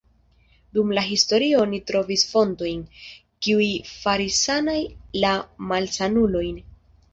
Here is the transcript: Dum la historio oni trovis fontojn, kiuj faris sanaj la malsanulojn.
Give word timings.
Dum 0.77 0.93
la 0.97 1.03
historio 1.09 1.59
oni 1.63 1.79
trovis 1.91 2.23
fontojn, 2.31 2.81
kiuj 3.49 3.69
faris 3.91 4.41
sanaj 4.49 4.79
la 5.27 5.37
malsanulojn. 5.75 6.61